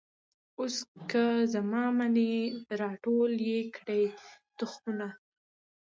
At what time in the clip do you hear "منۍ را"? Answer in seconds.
1.97-2.89